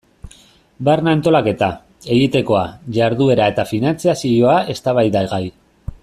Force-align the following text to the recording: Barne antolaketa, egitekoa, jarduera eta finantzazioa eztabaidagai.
Barne 0.87 1.11
antolaketa, 1.17 1.67
egitekoa, 2.15 2.63
jarduera 2.97 3.51
eta 3.53 3.67
finantzazioa 3.75 4.59
eztabaidagai. 4.75 5.43